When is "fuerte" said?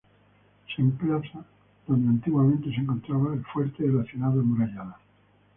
3.45-3.83